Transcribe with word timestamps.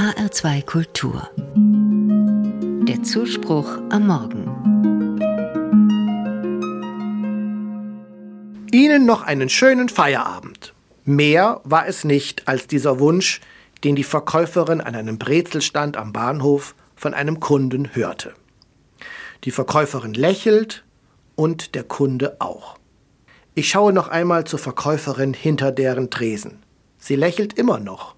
HR2 0.00 0.64
Kultur. 0.64 1.28
Der 2.88 3.02
Zuspruch 3.02 3.68
am 3.90 4.06
Morgen. 4.06 4.46
Ihnen 8.72 9.04
noch 9.04 9.20
einen 9.20 9.50
schönen 9.50 9.90
Feierabend. 9.90 10.72
Mehr 11.04 11.60
war 11.64 11.86
es 11.86 12.04
nicht 12.04 12.48
als 12.48 12.66
dieser 12.66 12.98
Wunsch, 12.98 13.42
den 13.84 13.94
die 13.94 14.02
Verkäuferin 14.02 14.80
an 14.80 14.94
einem 14.94 15.18
Brezelstand 15.18 15.98
am 15.98 16.14
Bahnhof 16.14 16.74
von 16.96 17.12
einem 17.12 17.38
Kunden 17.38 17.94
hörte. 17.94 18.32
Die 19.44 19.50
Verkäuferin 19.50 20.14
lächelt 20.14 20.82
und 21.34 21.74
der 21.74 21.84
Kunde 21.84 22.36
auch. 22.38 22.78
Ich 23.54 23.68
schaue 23.68 23.92
noch 23.92 24.08
einmal 24.08 24.44
zur 24.44 24.60
Verkäuferin 24.60 25.34
hinter 25.34 25.72
deren 25.72 26.08
Tresen. 26.08 26.62
Sie 26.96 27.16
lächelt 27.16 27.52
immer 27.58 27.78
noch. 27.78 28.14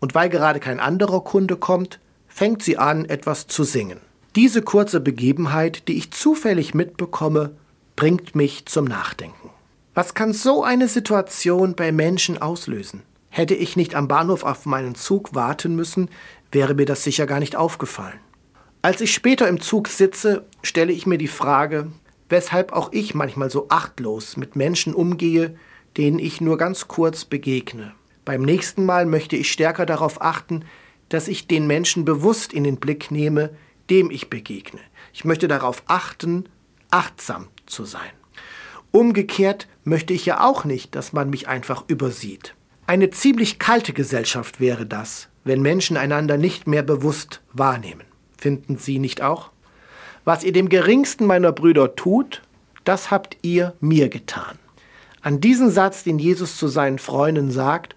Und 0.00 0.14
weil 0.14 0.28
gerade 0.28 0.60
kein 0.60 0.80
anderer 0.80 1.22
Kunde 1.22 1.56
kommt, 1.56 2.00
fängt 2.26 2.62
sie 2.62 2.78
an, 2.78 3.04
etwas 3.04 3.46
zu 3.46 3.64
singen. 3.64 4.00
Diese 4.36 4.62
kurze 4.62 5.00
Begebenheit, 5.00 5.88
die 5.88 5.96
ich 5.96 6.10
zufällig 6.10 6.74
mitbekomme, 6.74 7.50
bringt 7.96 8.34
mich 8.34 8.66
zum 8.66 8.86
Nachdenken. 8.86 9.50
Was 9.94 10.14
kann 10.14 10.32
so 10.32 10.62
eine 10.62 10.88
Situation 10.88 11.74
bei 11.74 11.92
Menschen 11.92 12.40
auslösen? 12.40 13.02
Hätte 13.28 13.54
ich 13.54 13.76
nicht 13.76 13.94
am 13.94 14.08
Bahnhof 14.08 14.44
auf 14.44 14.66
meinen 14.66 14.94
Zug 14.94 15.34
warten 15.34 15.76
müssen, 15.76 16.08
wäre 16.52 16.74
mir 16.74 16.86
das 16.86 17.04
sicher 17.04 17.26
gar 17.26 17.40
nicht 17.40 17.56
aufgefallen. 17.56 18.18
Als 18.82 19.00
ich 19.00 19.12
später 19.12 19.48
im 19.48 19.60
Zug 19.60 19.88
sitze, 19.88 20.46
stelle 20.62 20.92
ich 20.92 21.06
mir 21.06 21.18
die 21.18 21.28
Frage, 21.28 21.88
weshalb 22.28 22.72
auch 22.72 22.92
ich 22.92 23.14
manchmal 23.14 23.50
so 23.50 23.66
achtlos 23.68 24.36
mit 24.36 24.56
Menschen 24.56 24.94
umgehe, 24.94 25.56
denen 25.96 26.18
ich 26.18 26.40
nur 26.40 26.56
ganz 26.56 26.88
kurz 26.88 27.24
begegne. 27.24 27.92
Beim 28.30 28.42
nächsten 28.42 28.86
Mal 28.86 29.06
möchte 29.06 29.34
ich 29.34 29.50
stärker 29.50 29.86
darauf 29.86 30.22
achten, 30.22 30.64
dass 31.08 31.26
ich 31.26 31.48
den 31.48 31.66
Menschen 31.66 32.04
bewusst 32.04 32.52
in 32.52 32.62
den 32.62 32.76
Blick 32.76 33.10
nehme, 33.10 33.50
dem 33.90 34.08
ich 34.08 34.30
begegne. 34.30 34.78
Ich 35.12 35.24
möchte 35.24 35.48
darauf 35.48 35.82
achten, 35.88 36.44
achtsam 36.92 37.48
zu 37.66 37.84
sein. 37.84 38.12
Umgekehrt 38.92 39.66
möchte 39.82 40.14
ich 40.14 40.26
ja 40.26 40.44
auch 40.44 40.64
nicht, 40.64 40.94
dass 40.94 41.12
man 41.12 41.28
mich 41.28 41.48
einfach 41.48 41.82
übersieht. 41.88 42.54
Eine 42.86 43.10
ziemlich 43.10 43.58
kalte 43.58 43.92
Gesellschaft 43.92 44.60
wäre 44.60 44.86
das, 44.86 45.28
wenn 45.42 45.60
Menschen 45.60 45.96
einander 45.96 46.36
nicht 46.36 46.68
mehr 46.68 46.84
bewusst 46.84 47.40
wahrnehmen. 47.52 48.04
Finden 48.38 48.78
Sie 48.78 49.00
nicht 49.00 49.22
auch? 49.22 49.50
Was 50.24 50.44
ihr 50.44 50.52
dem 50.52 50.68
geringsten 50.68 51.26
meiner 51.26 51.50
Brüder 51.50 51.96
tut, 51.96 52.42
das 52.84 53.10
habt 53.10 53.38
ihr 53.42 53.74
mir 53.80 54.08
getan. 54.08 54.56
An 55.20 55.40
diesen 55.40 55.72
Satz, 55.72 56.04
den 56.04 56.20
Jesus 56.20 56.58
zu 56.58 56.68
seinen 56.68 57.00
Freunden 57.00 57.50
sagt, 57.50 57.96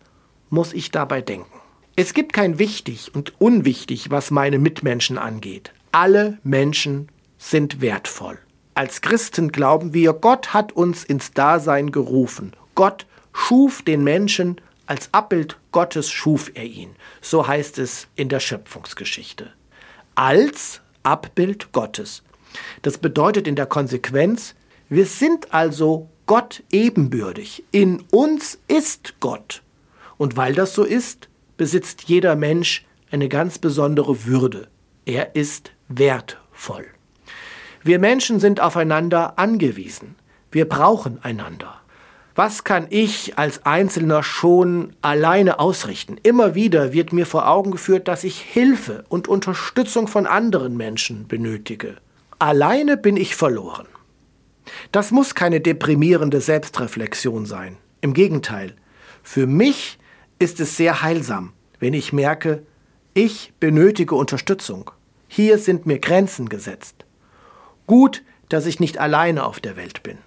muss 0.53 0.71
ich 0.71 0.91
dabei 0.91 1.21
denken. 1.21 1.59
Es 1.95 2.13
gibt 2.13 2.31
kein 2.31 2.59
wichtig 2.59 3.13
und 3.13 3.41
unwichtig, 3.41 4.11
was 4.11 4.31
meine 4.31 4.59
Mitmenschen 4.59 5.17
angeht. 5.17 5.73
Alle 5.91 6.37
Menschen 6.43 7.09
sind 7.37 7.81
wertvoll. 7.81 8.37
Als 8.75 9.01
Christen 9.01 9.51
glauben 9.51 9.93
wir, 9.93 10.13
Gott 10.13 10.53
hat 10.53 10.71
uns 10.71 11.03
ins 11.03 11.33
Dasein 11.33 11.91
gerufen. 11.91 12.53
Gott 12.75 13.05
schuf 13.33 13.81
den 13.81 14.03
Menschen, 14.03 14.61
als 14.85 15.09
Abbild 15.11 15.57
Gottes 15.71 16.09
schuf 16.09 16.51
er 16.53 16.65
ihn. 16.65 16.95
So 17.21 17.47
heißt 17.47 17.79
es 17.79 18.07
in 18.15 18.29
der 18.29 18.39
Schöpfungsgeschichte. 18.39 19.51
Als 20.15 20.81
Abbild 21.01 21.71
Gottes. 21.71 22.21
Das 22.83 22.99
bedeutet 22.99 23.47
in 23.47 23.55
der 23.55 23.65
Konsequenz, 23.65 24.55
wir 24.89 25.05
sind 25.07 25.53
also 25.53 26.09
Gott 26.27 26.63
ebenbürtig. 26.71 27.63
In 27.71 28.03
uns 28.11 28.59
ist 28.67 29.15
Gott. 29.19 29.63
Und 30.17 30.37
weil 30.37 30.53
das 30.53 30.73
so 30.73 30.83
ist, 30.83 31.29
besitzt 31.57 32.03
jeder 32.03 32.35
Mensch 32.35 32.85
eine 33.11 33.29
ganz 33.29 33.59
besondere 33.59 34.25
Würde. 34.25 34.67
Er 35.05 35.35
ist 35.35 35.71
wertvoll. 35.87 36.85
Wir 37.83 37.99
Menschen 37.99 38.39
sind 38.39 38.61
aufeinander 38.61 39.37
angewiesen. 39.37 40.15
Wir 40.51 40.67
brauchen 40.67 41.23
einander. 41.23 41.81
Was 42.35 42.63
kann 42.63 42.87
ich 42.89 43.37
als 43.37 43.65
Einzelner 43.65 44.23
schon 44.23 44.95
alleine 45.01 45.59
ausrichten? 45.59 46.17
Immer 46.23 46.55
wieder 46.55 46.91
wird 46.91 47.13
mir 47.13 47.27
vor 47.27 47.47
Augen 47.47 47.71
geführt, 47.71 48.07
dass 48.07 48.23
ich 48.23 48.39
Hilfe 48.39 49.03
und 49.09 49.27
Unterstützung 49.27 50.07
von 50.07 50.25
anderen 50.25 50.75
Menschen 50.75 51.27
benötige. 51.27 51.97
Alleine 52.39 52.97
bin 52.97 53.17
ich 53.17 53.35
verloren. 53.35 53.85
Das 54.91 55.11
muss 55.11 55.35
keine 55.35 55.61
deprimierende 55.61 56.41
Selbstreflexion 56.41 57.45
sein. 57.45 57.77
Im 58.01 58.13
Gegenteil, 58.13 58.73
für 59.21 59.45
mich 59.45 59.99
ist 60.39 60.59
es 60.59 60.77
sehr 60.77 61.01
heilsam, 61.01 61.53
wenn 61.79 61.93
ich 61.93 62.13
merke, 62.13 62.63
ich 63.13 63.53
benötige 63.59 64.15
Unterstützung. 64.15 64.91
Hier 65.27 65.57
sind 65.57 65.85
mir 65.85 65.99
Grenzen 65.99 66.49
gesetzt. 66.49 67.05
Gut, 67.87 68.23
dass 68.49 68.65
ich 68.65 68.79
nicht 68.79 68.97
alleine 68.97 69.45
auf 69.45 69.59
der 69.59 69.75
Welt 69.75 70.03
bin. 70.03 70.17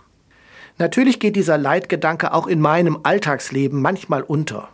Natürlich 0.78 1.20
geht 1.20 1.36
dieser 1.36 1.58
Leitgedanke 1.58 2.32
auch 2.34 2.46
in 2.46 2.60
meinem 2.60 3.00
Alltagsleben 3.02 3.80
manchmal 3.80 4.22
unter. 4.22 4.68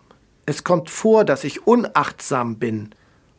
Es 0.46 0.64
kommt 0.64 0.90
vor, 0.90 1.24
dass 1.24 1.44
ich 1.44 1.66
unachtsam 1.66 2.56
bin, 2.56 2.90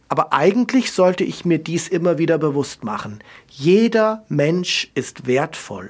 aber 0.07 0.31
eigentlich 0.31 0.91
sollte 0.91 1.23
ich 1.23 1.43
mir 1.43 1.57
dies 1.57 1.87
immer 1.87 2.17
wieder 2.17 2.37
bewusst 2.37 2.83
machen. 2.83 3.19
Jeder 3.49 4.23
Mensch 4.29 4.91
ist 4.95 5.25
wertvoll 5.27 5.89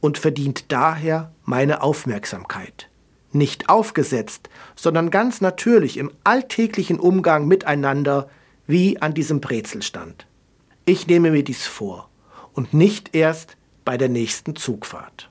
und 0.00 0.18
verdient 0.18 0.66
daher 0.72 1.32
meine 1.44 1.82
Aufmerksamkeit. 1.82 2.88
Nicht 3.36 3.68
aufgesetzt, 3.68 4.48
sondern 4.76 5.10
ganz 5.10 5.42
natürlich 5.42 5.98
im 5.98 6.10
alltäglichen 6.24 6.98
Umgang 6.98 7.46
miteinander 7.46 8.30
wie 8.66 9.00
an 9.02 9.12
diesem 9.12 9.40
Brezelstand. 9.40 10.26
Ich 10.86 11.06
nehme 11.06 11.30
mir 11.30 11.44
dies 11.44 11.66
vor 11.66 12.08
und 12.54 12.72
nicht 12.72 13.14
erst 13.14 13.58
bei 13.84 13.98
der 13.98 14.08
nächsten 14.08 14.56
Zugfahrt. 14.56 15.28